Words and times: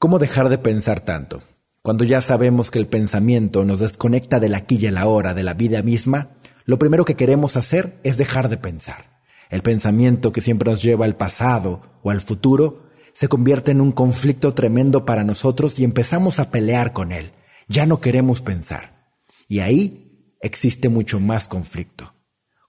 ¿Cómo 0.00 0.20
dejar 0.20 0.48
de 0.48 0.58
pensar 0.58 1.00
tanto? 1.00 1.42
Cuando 1.82 2.04
ya 2.04 2.20
sabemos 2.20 2.70
que 2.70 2.78
el 2.78 2.86
pensamiento 2.86 3.64
nos 3.64 3.80
desconecta 3.80 4.38
del 4.38 4.54
aquí 4.54 4.78
y 4.80 4.86
el 4.86 4.96
ahora, 4.96 5.34
de 5.34 5.42
la 5.42 5.54
vida 5.54 5.82
misma, 5.82 6.36
lo 6.66 6.78
primero 6.78 7.04
que 7.04 7.16
queremos 7.16 7.56
hacer 7.56 7.98
es 8.04 8.16
dejar 8.16 8.48
de 8.48 8.58
pensar. 8.58 9.18
El 9.50 9.62
pensamiento 9.62 10.30
que 10.30 10.40
siempre 10.40 10.70
nos 10.70 10.82
lleva 10.82 11.04
al 11.04 11.16
pasado 11.16 11.82
o 12.04 12.12
al 12.12 12.20
futuro 12.20 12.84
se 13.12 13.26
convierte 13.26 13.72
en 13.72 13.80
un 13.80 13.90
conflicto 13.90 14.54
tremendo 14.54 15.04
para 15.04 15.24
nosotros 15.24 15.80
y 15.80 15.84
empezamos 15.84 16.38
a 16.38 16.52
pelear 16.52 16.92
con 16.92 17.10
él. 17.10 17.32
Ya 17.66 17.84
no 17.84 18.00
queremos 18.00 18.40
pensar. 18.40 19.16
Y 19.48 19.58
ahí 19.58 20.36
existe 20.40 20.88
mucho 20.88 21.18
más 21.18 21.48
conflicto. 21.48 22.14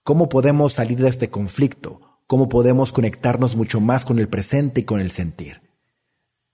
¿Cómo 0.03 0.29
podemos 0.29 0.73
salir 0.73 0.97
de 0.97 1.09
este 1.09 1.29
conflicto? 1.29 2.01
¿Cómo 2.25 2.49
podemos 2.49 2.91
conectarnos 2.91 3.55
mucho 3.55 3.79
más 3.79 4.03
con 4.03 4.17
el 4.17 4.29
presente 4.29 4.81
y 4.81 4.83
con 4.83 4.99
el 4.99 5.11
sentir? 5.11 5.68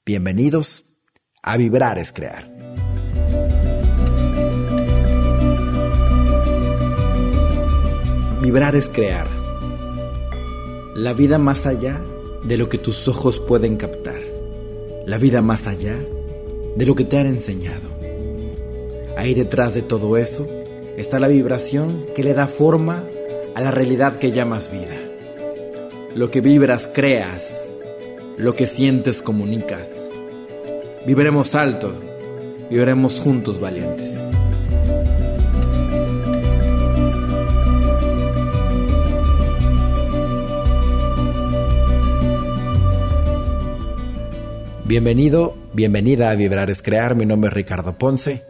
Bienvenidos 0.07 0.85
a 1.41 1.57
Vibrar 1.57 1.97
es 1.97 2.11
Crear. 2.11 2.47
Vibrar 8.39 8.75
es 8.75 8.87
crear. 8.87 9.27
La 10.93 11.13
vida 11.13 11.39
más 11.39 11.65
allá 11.65 11.99
de 12.43 12.55
lo 12.55 12.69
que 12.69 12.77
tus 12.77 13.07
ojos 13.07 13.39
pueden 13.39 13.77
captar. 13.77 14.21
La 15.07 15.17
vida 15.17 15.41
más 15.41 15.65
allá 15.65 15.95
de 16.75 16.85
lo 16.85 16.93
que 16.93 17.05
te 17.05 17.17
han 17.17 17.25
enseñado. 17.25 17.89
Ahí 19.17 19.33
detrás 19.33 19.73
de 19.73 19.81
todo 19.81 20.17
eso 20.17 20.47
está 20.97 21.17
la 21.17 21.29
vibración 21.29 22.05
que 22.13 22.23
le 22.23 22.35
da 22.35 22.45
forma 22.45 23.03
a 23.55 23.61
la 23.61 23.71
realidad 23.71 24.19
que 24.19 24.31
llamas 24.31 24.71
vida. 24.71 24.99
Lo 26.13 26.29
que 26.29 26.41
vibras 26.41 26.87
creas 26.93 27.64
lo 28.37 28.55
que 28.55 28.67
sientes 28.67 29.21
comunicas. 29.21 30.05
Viviremos 31.05 31.55
alto, 31.55 31.93
viviremos 32.69 33.19
juntos 33.19 33.59
valientes. 33.59 34.13
Bienvenido, 44.83 45.55
bienvenida 45.73 46.29
a 46.29 46.35
Vibrar 46.35 46.69
es 46.69 46.81
Crear, 46.83 47.15
mi 47.15 47.25
nombre 47.25 47.47
es 47.47 47.53
Ricardo 47.53 47.97
Ponce, 47.97 48.45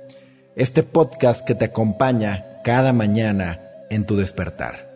este 0.55 0.83
podcast 0.83 1.45
que 1.45 1.55
te 1.55 1.65
acompaña 1.65 2.59
cada 2.63 2.91
mañana 2.91 3.61
en 3.89 4.05
tu 4.05 4.17
despertar. 4.17 4.94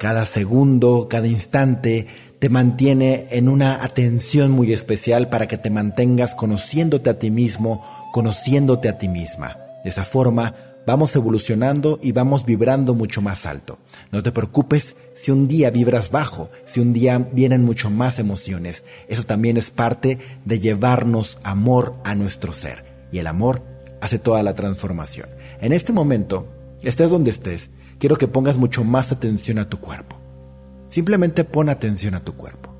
Cada 0.00 0.24
segundo, 0.24 1.08
cada 1.10 1.26
instante 1.26 2.06
te 2.38 2.48
mantiene 2.48 3.26
en 3.32 3.50
una 3.50 3.84
atención 3.84 4.50
muy 4.50 4.72
especial 4.72 5.28
para 5.28 5.46
que 5.46 5.58
te 5.58 5.68
mantengas 5.68 6.34
conociéndote 6.34 7.10
a 7.10 7.18
ti 7.18 7.30
mismo, 7.30 7.84
conociéndote 8.10 8.88
a 8.88 8.96
ti 8.96 9.08
misma. 9.08 9.58
De 9.84 9.90
esa 9.90 10.06
forma 10.06 10.54
vamos 10.86 11.14
evolucionando 11.16 12.00
y 12.02 12.12
vamos 12.12 12.46
vibrando 12.46 12.94
mucho 12.94 13.20
más 13.20 13.44
alto. 13.44 13.76
No 14.10 14.22
te 14.22 14.32
preocupes 14.32 14.96
si 15.14 15.32
un 15.32 15.46
día 15.46 15.68
vibras 15.68 16.10
bajo, 16.10 16.48
si 16.64 16.80
un 16.80 16.94
día 16.94 17.18
vienen 17.18 17.62
mucho 17.62 17.90
más 17.90 18.18
emociones. 18.18 18.84
Eso 19.06 19.24
también 19.24 19.58
es 19.58 19.70
parte 19.70 20.16
de 20.46 20.60
llevarnos 20.60 21.36
amor 21.42 21.96
a 22.04 22.14
nuestro 22.14 22.54
ser. 22.54 22.86
Y 23.12 23.18
el 23.18 23.26
amor 23.26 23.62
hace 24.00 24.18
toda 24.18 24.42
la 24.42 24.54
transformación. 24.54 25.28
En 25.60 25.74
este 25.74 25.92
momento, 25.92 26.46
estés 26.80 27.10
donde 27.10 27.32
estés, 27.32 27.68
quiero 28.00 28.16
que 28.16 28.26
pongas 28.26 28.56
mucho 28.56 28.82
más 28.82 29.12
atención 29.12 29.58
a 29.58 29.68
tu 29.68 29.78
cuerpo. 29.78 30.16
Simplemente 30.88 31.44
pon 31.44 31.68
atención 31.68 32.14
a 32.14 32.24
tu 32.24 32.34
cuerpo. 32.34 32.74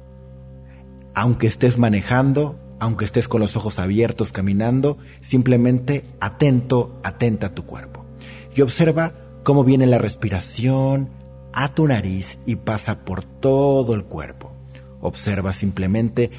Aunque 1.15 1.47
estés 1.47 1.79
manejando, 1.79 2.59
aunque 2.81 3.05
estés 3.05 3.29
con 3.29 3.41
los 3.41 3.55
ojos 3.55 3.79
abiertos 3.79 4.33
caminando, 4.33 4.99
simplemente 5.21 6.05
atento, 6.21 6.99
atenta 7.05 7.49
a 7.49 7.55
tu 7.55 7.67
cuerpo. 7.67 8.05
Y 8.57 8.63
observa 8.63 9.13
cómo 9.45 9.63
viene 9.63 9.87
la 9.87 9.99
respiración 9.99 11.11
a 11.53 11.69
tu 11.69 11.87
nariz 11.87 12.39
y 12.47 12.57
pasa 12.57 13.05
por 13.05 13.23
todo 13.23 13.95
el 13.95 14.05
cuerpo. 14.05 14.53
Observa 15.03 15.53
simplemente 15.53 16.31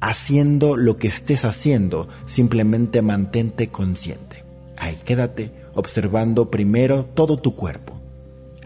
haciendo 0.00 0.76
lo 0.76 0.98
que 0.98 1.08
estés 1.08 1.44
haciendo, 1.44 2.08
simplemente 2.26 3.00
mantente 3.00 3.68
consciente. 3.68 4.44
Ahí 4.76 4.98
quédate 5.04 5.52
observando 5.74 6.50
primero 6.50 7.04
todo 7.04 7.38
tu 7.38 7.56
cuerpo. 7.56 7.97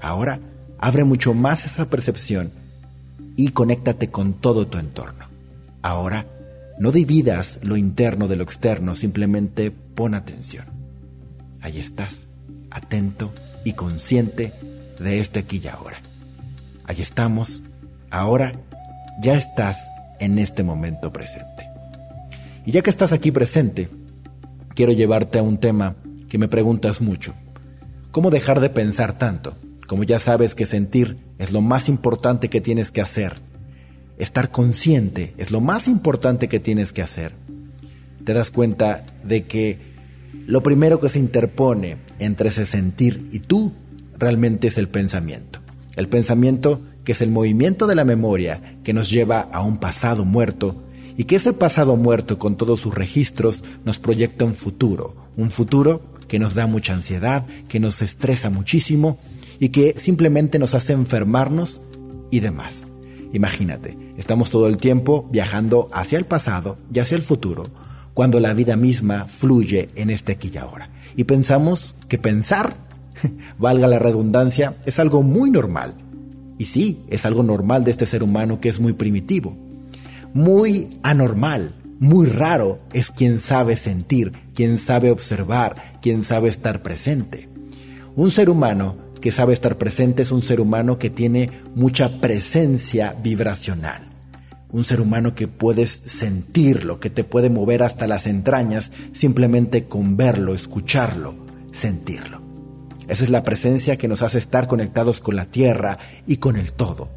Ahora 0.02 0.40
abre 0.78 1.04
mucho 1.04 1.32
más 1.32 1.64
esa 1.64 1.88
percepción 1.88 2.50
y 3.36 3.50
conéctate 3.50 4.10
con 4.10 4.34
todo 4.34 4.66
tu 4.66 4.78
entorno. 4.78 5.26
Ahora, 5.80 6.26
no 6.78 6.90
dividas 6.90 7.60
lo 7.62 7.76
interno 7.76 8.26
de 8.26 8.34
lo 8.34 8.42
externo, 8.42 8.96
simplemente 8.96 9.70
pon 9.70 10.14
atención. 10.14 10.66
Ahí 11.60 11.78
estás, 11.78 12.26
atento 12.70 13.32
y 13.64 13.74
consciente 13.74 14.52
de 14.98 15.20
este 15.20 15.38
aquí 15.38 15.60
y 15.62 15.68
ahora. 15.68 16.00
Ahí 16.84 17.00
estamos, 17.00 17.62
ahora 18.10 18.52
ya 19.22 19.34
estás 19.34 19.88
en 20.18 20.40
este 20.40 20.64
momento 20.64 21.12
presente. 21.12 21.68
Y 22.66 22.72
ya 22.72 22.82
que 22.82 22.90
estás 22.90 23.12
aquí 23.12 23.30
presente, 23.30 23.88
quiero 24.74 24.92
llevarte 24.92 25.38
a 25.38 25.42
un 25.42 25.58
tema 25.58 25.94
que 26.28 26.38
me 26.38 26.48
preguntas 26.48 27.00
mucho. 27.00 27.34
¿Cómo 28.10 28.30
dejar 28.30 28.58
de 28.58 28.70
pensar 28.70 29.16
tanto? 29.16 29.56
Como 29.86 30.04
ya 30.04 30.18
sabes 30.18 30.54
que 30.54 30.66
sentir 30.66 31.18
es 31.38 31.52
lo 31.52 31.60
más 31.60 31.88
importante 31.88 32.48
que 32.48 32.60
tienes 32.60 32.92
que 32.92 33.00
hacer. 33.00 33.40
Estar 34.18 34.50
consciente 34.50 35.34
es 35.38 35.50
lo 35.50 35.60
más 35.60 35.88
importante 35.88 36.48
que 36.48 36.60
tienes 36.60 36.92
que 36.92 37.02
hacer. 37.02 37.34
Te 38.24 38.32
das 38.32 38.50
cuenta 38.50 39.04
de 39.24 39.44
que 39.44 39.92
lo 40.46 40.62
primero 40.62 40.98
que 40.98 41.08
se 41.08 41.18
interpone 41.18 41.98
entre 42.18 42.48
ese 42.48 42.66
sentir 42.66 43.28
y 43.32 43.40
tú 43.40 43.72
realmente 44.18 44.68
es 44.68 44.78
el 44.78 44.88
pensamiento. 44.88 45.60
El 45.96 46.08
pensamiento 46.08 46.80
que 47.04 47.12
es 47.12 47.20
el 47.20 47.30
movimiento 47.30 47.86
de 47.86 47.94
la 47.94 48.04
memoria 48.04 48.78
que 48.84 48.92
nos 48.92 49.10
lleva 49.10 49.40
a 49.40 49.62
un 49.62 49.78
pasado 49.78 50.24
muerto 50.24 50.82
y 51.16 51.24
que 51.24 51.36
ese 51.36 51.52
pasado 51.52 51.96
muerto 51.96 52.38
con 52.38 52.56
todos 52.56 52.80
sus 52.80 52.94
registros 52.94 53.64
nos 53.84 53.98
proyecta 53.98 54.44
un 54.44 54.54
futuro, 54.54 55.16
un 55.36 55.50
futuro 55.50 56.02
que 56.28 56.38
nos 56.38 56.54
da 56.54 56.66
mucha 56.66 56.94
ansiedad, 56.94 57.44
que 57.68 57.80
nos 57.80 58.00
estresa 58.00 58.48
muchísimo 58.48 59.18
y 59.62 59.68
que 59.68 59.94
simplemente 59.96 60.58
nos 60.58 60.74
hace 60.74 60.92
enfermarnos 60.92 61.80
y 62.32 62.40
demás. 62.40 62.82
Imagínate, 63.32 63.96
estamos 64.16 64.50
todo 64.50 64.66
el 64.66 64.76
tiempo 64.76 65.28
viajando 65.30 65.88
hacia 65.92 66.18
el 66.18 66.24
pasado 66.24 66.78
y 66.92 66.98
hacia 66.98 67.14
el 67.14 67.22
futuro, 67.22 67.66
cuando 68.12 68.40
la 68.40 68.54
vida 68.54 68.74
misma 68.74 69.26
fluye 69.26 69.88
en 69.94 70.10
este 70.10 70.32
aquí 70.32 70.50
y 70.52 70.56
ahora. 70.56 70.90
Y 71.14 71.22
pensamos 71.22 71.94
que 72.08 72.18
pensar, 72.18 72.74
valga 73.58 73.86
la 73.86 74.00
redundancia, 74.00 74.74
es 74.84 74.98
algo 74.98 75.22
muy 75.22 75.52
normal. 75.52 75.94
Y 76.58 76.64
sí, 76.64 77.04
es 77.08 77.24
algo 77.24 77.44
normal 77.44 77.84
de 77.84 77.92
este 77.92 78.06
ser 78.06 78.24
humano 78.24 78.58
que 78.58 78.68
es 78.68 78.80
muy 78.80 78.94
primitivo. 78.94 79.56
Muy 80.34 80.98
anormal, 81.04 81.76
muy 82.00 82.26
raro 82.26 82.80
es 82.92 83.12
quien 83.12 83.38
sabe 83.38 83.76
sentir, 83.76 84.32
quien 84.56 84.76
sabe 84.76 85.12
observar, 85.12 86.00
quien 86.02 86.24
sabe 86.24 86.48
estar 86.48 86.82
presente. 86.82 87.48
Un 88.16 88.32
ser 88.32 88.50
humano 88.50 89.11
que 89.22 89.32
sabe 89.32 89.54
estar 89.54 89.78
presente 89.78 90.22
es 90.22 90.32
un 90.32 90.42
ser 90.42 90.60
humano 90.60 90.98
que 90.98 91.08
tiene 91.08 91.62
mucha 91.74 92.20
presencia 92.20 93.16
vibracional. 93.22 94.08
Un 94.70 94.84
ser 94.84 95.00
humano 95.00 95.34
que 95.34 95.48
puedes 95.48 96.02
sentirlo, 96.04 96.98
que 96.98 97.08
te 97.08 97.24
puede 97.24 97.48
mover 97.48 97.84
hasta 97.84 98.06
las 98.06 98.26
entrañas 98.26 98.90
simplemente 99.12 99.84
con 99.84 100.16
verlo, 100.16 100.54
escucharlo, 100.54 101.36
sentirlo. 101.72 102.42
Esa 103.08 103.24
es 103.24 103.30
la 103.30 103.44
presencia 103.44 103.96
que 103.96 104.08
nos 104.08 104.22
hace 104.22 104.38
estar 104.38 104.66
conectados 104.66 105.20
con 105.20 105.36
la 105.36 105.46
tierra 105.46 105.98
y 106.26 106.38
con 106.38 106.56
el 106.56 106.72
todo. 106.72 107.08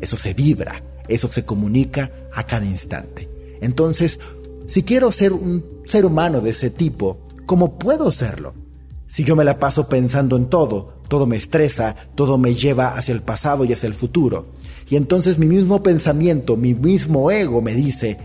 Eso 0.00 0.16
se 0.16 0.34
vibra, 0.34 0.82
eso 1.08 1.28
se 1.28 1.44
comunica 1.44 2.12
a 2.32 2.44
cada 2.44 2.66
instante. 2.66 3.28
Entonces, 3.62 4.20
si 4.66 4.82
quiero 4.82 5.10
ser 5.12 5.32
un 5.32 5.64
ser 5.84 6.04
humano 6.04 6.40
de 6.42 6.50
ese 6.50 6.68
tipo, 6.68 7.26
¿cómo 7.46 7.78
puedo 7.78 8.12
serlo? 8.12 8.52
Si 9.06 9.24
yo 9.24 9.34
me 9.34 9.44
la 9.44 9.58
paso 9.58 9.88
pensando 9.88 10.36
en 10.36 10.46
todo, 10.46 10.93
todo 11.08 11.26
me 11.26 11.36
estresa, 11.36 11.96
todo 12.14 12.38
me 12.38 12.54
lleva 12.54 12.96
hacia 12.96 13.14
el 13.14 13.22
pasado 13.22 13.64
y 13.64 13.72
hacia 13.72 13.86
el 13.86 13.94
futuro. 13.94 14.46
Y 14.88 14.96
entonces 14.96 15.38
mi 15.38 15.46
mismo 15.46 15.82
pensamiento, 15.82 16.56
mi 16.56 16.74
mismo 16.74 17.30
ego 17.30 17.62
me 17.62 17.74
dice, 17.74 18.18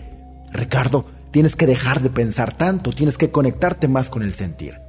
Ricardo, 0.51 1.05
tienes 1.31 1.55
que 1.55 1.67
dejar 1.67 2.01
de 2.01 2.09
pensar 2.09 2.57
tanto, 2.57 2.91
tienes 2.91 3.17
que 3.17 3.31
conectarte 3.31 3.87
más 3.87 4.09
con 4.09 4.23
el 4.23 4.33
sentir. 4.33 4.79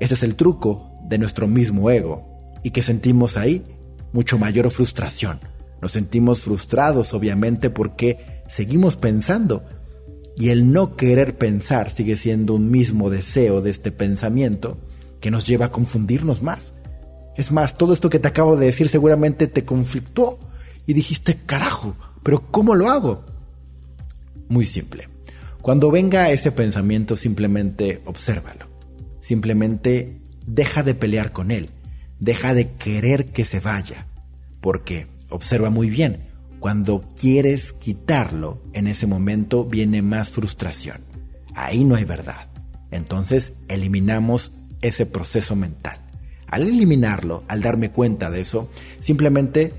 Ese 0.00 0.14
es 0.14 0.22
el 0.22 0.34
truco 0.34 0.90
de 1.08 1.18
nuestro 1.18 1.46
mismo 1.46 1.90
ego 1.90 2.52
y 2.62 2.70
que 2.70 2.82
sentimos 2.82 3.36
ahí 3.36 3.64
mucho 4.12 4.38
mayor 4.38 4.70
frustración. 4.70 5.40
Nos 5.80 5.92
sentimos 5.92 6.40
frustrados 6.40 7.12
obviamente 7.14 7.70
porque 7.70 8.42
seguimos 8.48 8.96
pensando 8.96 9.64
y 10.36 10.48
el 10.48 10.72
no 10.72 10.96
querer 10.96 11.36
pensar 11.36 11.90
sigue 11.90 12.16
siendo 12.16 12.54
un 12.54 12.70
mismo 12.70 13.10
deseo 13.10 13.60
de 13.60 13.70
este 13.70 13.92
pensamiento 13.92 14.78
que 15.24 15.30
nos 15.30 15.46
lleva 15.46 15.64
a 15.64 15.72
confundirnos 15.72 16.42
más. 16.42 16.74
Es 17.34 17.50
más, 17.50 17.78
todo 17.78 17.94
esto 17.94 18.10
que 18.10 18.18
te 18.18 18.28
acabo 18.28 18.58
de 18.58 18.66
decir 18.66 18.90
seguramente 18.90 19.46
te 19.46 19.64
conflictó 19.64 20.38
y 20.84 20.92
dijiste, 20.92 21.38
carajo, 21.46 21.96
pero 22.22 22.50
¿cómo 22.50 22.74
lo 22.74 22.90
hago? 22.90 23.24
Muy 24.50 24.66
simple. 24.66 25.08
Cuando 25.62 25.90
venga 25.90 26.28
ese 26.28 26.52
pensamiento, 26.52 27.16
simplemente 27.16 28.02
obsérvalo. 28.04 28.66
Simplemente 29.22 30.20
deja 30.46 30.82
de 30.82 30.94
pelear 30.94 31.32
con 31.32 31.50
él. 31.50 31.70
Deja 32.20 32.52
de 32.52 32.72
querer 32.72 33.32
que 33.32 33.46
se 33.46 33.60
vaya. 33.60 34.06
Porque, 34.60 35.06
observa 35.30 35.70
muy 35.70 35.88
bien, 35.88 36.18
cuando 36.60 37.02
quieres 37.18 37.72
quitarlo, 37.72 38.60
en 38.74 38.88
ese 38.88 39.06
momento 39.06 39.64
viene 39.64 40.02
más 40.02 40.28
frustración. 40.28 41.00
Ahí 41.54 41.82
no 41.82 41.94
hay 41.94 42.04
verdad. 42.04 42.50
Entonces 42.90 43.54
eliminamos 43.68 44.52
ese 44.88 45.06
proceso 45.06 45.56
mental. 45.56 45.98
Al 46.46 46.62
eliminarlo, 46.62 47.42
al 47.48 47.62
darme 47.62 47.90
cuenta 47.90 48.30
de 48.30 48.40
eso, 48.40 48.70
simplemente 49.00 49.72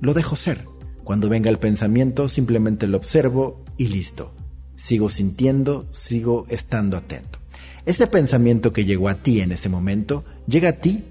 lo 0.00 0.14
dejo 0.14 0.36
ser. 0.36 0.66
Cuando 1.04 1.28
venga 1.28 1.50
el 1.50 1.58
pensamiento, 1.58 2.28
simplemente 2.28 2.86
lo 2.86 2.98
observo 2.98 3.64
y 3.76 3.88
listo. 3.88 4.32
Sigo 4.76 5.10
sintiendo, 5.10 5.86
sigo 5.90 6.46
estando 6.48 6.96
atento. 6.96 7.38
Ese 7.86 8.06
pensamiento 8.06 8.72
que 8.72 8.84
llegó 8.84 9.08
a 9.08 9.22
ti 9.22 9.40
en 9.40 9.50
ese 9.52 9.68
momento, 9.68 10.24
llega 10.46 10.68
a 10.68 10.72
ti 10.80 11.04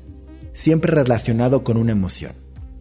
siempre 0.54 0.94
relacionado 0.94 1.64
con 1.64 1.78
una 1.78 1.92
emoción. 1.92 2.34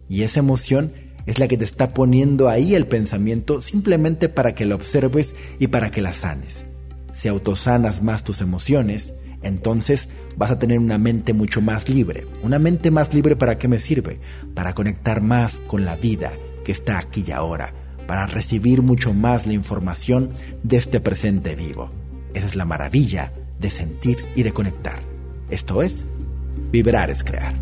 Y 0.07 0.23
esa 0.23 0.39
emoción 0.39 0.93
es 1.25 1.39
la 1.39 1.47
que 1.47 1.57
te 1.57 1.65
está 1.65 1.93
poniendo 1.93 2.49
ahí 2.49 2.75
el 2.75 2.87
pensamiento 2.87 3.61
simplemente 3.61 4.29
para 4.29 4.55
que 4.55 4.65
la 4.65 4.75
observes 4.75 5.35
y 5.59 5.67
para 5.67 5.91
que 5.91 6.01
la 6.01 6.13
sanes. 6.13 6.65
Si 7.13 7.27
autosanas 7.27 8.01
más 8.01 8.23
tus 8.23 8.41
emociones, 8.41 9.13
entonces 9.43 10.09
vas 10.37 10.51
a 10.51 10.59
tener 10.59 10.79
una 10.79 10.97
mente 10.97 11.33
mucho 11.33 11.61
más 11.61 11.89
libre. 11.89 12.27
Una 12.43 12.59
mente 12.59 12.91
más 12.91 13.13
libre 13.13 13.35
para 13.35 13.57
qué 13.57 13.67
me 13.67 13.79
sirve? 13.79 14.19
Para 14.53 14.73
conectar 14.73 15.21
más 15.21 15.61
con 15.67 15.85
la 15.85 15.95
vida 15.95 16.31
que 16.63 16.71
está 16.71 16.99
aquí 16.99 17.23
y 17.25 17.31
ahora, 17.31 17.73
para 18.07 18.27
recibir 18.27 18.81
mucho 18.81 19.13
más 19.13 19.47
la 19.47 19.53
información 19.53 20.29
de 20.63 20.77
este 20.77 20.99
presente 20.99 21.55
vivo. 21.55 21.89
Esa 22.33 22.47
es 22.47 22.55
la 22.55 22.65
maravilla 22.65 23.33
de 23.59 23.69
sentir 23.69 24.17
y 24.35 24.43
de 24.43 24.53
conectar. 24.53 24.99
Esto 25.49 25.81
es, 25.81 26.07
vibrar 26.71 27.09
es 27.09 27.23
crear. 27.23 27.53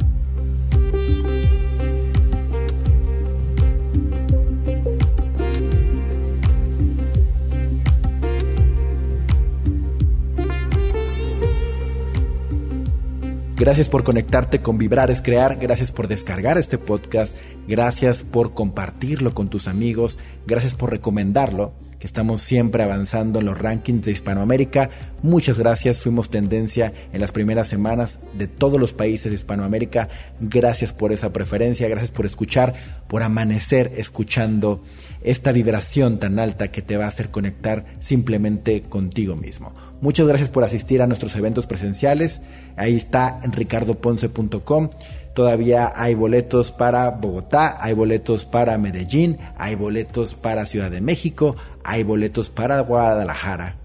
Gracias 13.60 13.90
por 13.90 14.06
conectarte 14.06 14.62
con 14.62 14.78
Vibrar 14.78 15.12
es 15.12 15.22
Crear, 15.22 15.58
gracias 15.58 15.92
por 15.92 16.08
descargar 16.08 16.58
este 16.58 16.78
podcast, 16.78 17.36
gracias 17.68 18.24
por 18.24 18.54
compartirlo 18.54 19.34
con 19.34 19.50
tus 19.50 19.68
amigos, 19.68 20.18
gracias 20.48 20.76
por 20.76 20.92
recomendarlo 20.92 21.74
que 22.00 22.08
estamos 22.08 22.42
siempre 22.42 22.82
avanzando 22.82 23.40
en 23.40 23.46
los 23.46 23.60
rankings 23.60 24.06
de 24.06 24.12
Hispanoamérica. 24.12 24.90
Muchas 25.22 25.60
gracias, 25.60 26.00
fuimos 26.00 26.30
tendencia 26.30 26.94
en 27.12 27.20
las 27.20 27.32
primeras 27.32 27.68
semanas 27.68 28.20
de 28.38 28.48
todos 28.48 28.80
los 28.80 28.94
países 28.94 29.32
de 29.32 29.36
Hispanoamérica. 29.36 30.08
Gracias 30.40 30.94
por 30.94 31.12
esa 31.12 31.34
preferencia, 31.34 31.90
gracias 31.90 32.12
por 32.12 32.26
escuchar, 32.26 32.74
por 33.08 33.22
amanecer 33.22 33.92
escuchando 33.98 34.82
esta 35.22 35.52
vibración 35.52 36.20
tan 36.20 36.40
alta 36.40 36.72
que 36.72 36.82
te 36.82 36.96
va 36.96 37.06
a 37.06 37.10
hacer 37.10 37.30
conectar 37.30 37.86
simplemente 38.00 38.82
contigo 38.82 39.36
mismo. 39.36 39.74
Muchas 40.02 40.28
gracias 40.28 40.50
por 40.50 40.64
asistir 40.64 41.02
a 41.02 41.08
nuestros 41.08 41.36
eventos 41.36 41.68
presenciales. 41.68 42.42
Ahí 42.78 42.96
está 42.96 43.42
en 43.44 43.52
ricardoponce.com. 43.52 44.90
Todavía 45.34 45.92
hay 45.96 46.16
boletos 46.16 46.72
para 46.72 47.10
Bogotá, 47.12 47.78
hay 47.80 47.94
boletos 47.94 48.46
para 48.46 48.78
Medellín, 48.78 49.38
hay 49.58 49.76
boletos 49.76 50.36
para 50.36 50.66
Ciudad 50.66 50.92
de 50.92 51.02
México, 51.02 51.56
hay 51.84 52.04
boletos 52.04 52.50
para 52.50 52.80
Guadalajara. 52.82 53.76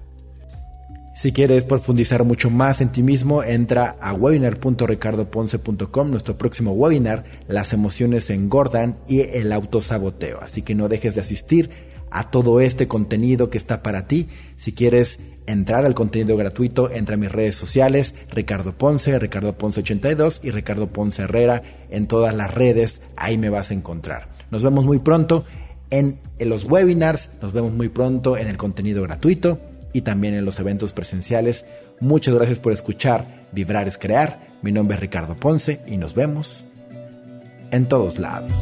Si 1.15 1.33
quieres 1.33 1.65
profundizar 1.65 2.25
mucho 2.25 2.51
más 2.51 2.81
en 2.81 2.91
ti 2.91 3.05
mismo, 3.05 3.45
entra 3.45 3.97
a 4.01 4.13
webinar.ricardoponce.com, 4.15 6.11
nuestro 6.11 6.37
próximo 6.37 6.73
webinar, 6.73 7.25
Las 7.47 7.73
emociones 7.73 8.29
engordan 8.31 8.97
y 9.07 9.21
el 9.21 9.53
autosaboteo. 9.53 10.41
Así 10.41 10.63
que 10.63 10.75
no 10.75 10.89
dejes 10.89 11.15
de 11.15 11.21
asistir 11.21 11.71
a 12.15 12.31
todo 12.31 12.61
este 12.61 12.87
contenido 12.87 13.51
que 13.51 13.59
está 13.59 13.83
para 13.83 14.07
ti. 14.07 14.29
Si 14.57 14.73
quieres 14.73 15.19
entrar 15.47 15.85
al 15.85 15.95
contenido 15.95 16.37
gratuito, 16.37 16.91
entra 16.91 17.17
a 17.17 17.19
mis 17.19 17.31
redes 17.31 17.57
sociales, 17.57 18.15
Ricardo 18.31 18.73
Ponce, 18.79 19.19
Ricardo 19.19 19.59
Ponce 19.59 19.81
82 19.81 20.41
y 20.45 20.53
Ricardo 20.53 20.87
Ponce 20.87 21.23
Herrera 21.23 21.63
en 21.91 22.07
todas 22.07 22.33
las 22.33 22.55
redes, 22.55 23.03
ahí 23.17 23.37
me 23.37 23.51
vas 23.51 23.73
a 23.73 23.75
encontrar. 23.75 24.29
Nos 24.53 24.63
vemos 24.63 24.85
muy 24.85 25.01
pronto 25.01 25.45
en, 25.91 26.21
los 26.39 26.65
webinars, 26.65 27.31
nos 27.43 27.53
vemos 27.53 27.73
muy 27.73 27.89
pronto 27.89 28.37
en 28.37 28.47
el 28.47 28.57
contenido 28.57 29.03
gratuito 29.03 29.59
y 29.93 30.03
también 30.03 30.35
en 30.35 30.45
los 30.45 30.61
eventos 30.61 30.93
presenciales. 30.93 31.65
Muchas 31.99 32.35
gracias 32.35 32.61
por 32.61 32.73
escuchar 32.73 33.49
Vibrar 33.51 33.89
es 33.89 33.99
Crear. 33.99 34.55
Mi 34.63 34.71
nombre 34.71 34.95
es 34.95 35.01
Ricardo 35.01 35.35
Ponce 35.35 35.81
y 35.89 35.97
nos 35.97 36.15
vemos 36.15 36.65
en 37.73 37.87
todos 37.87 38.21
lados. 38.21 38.53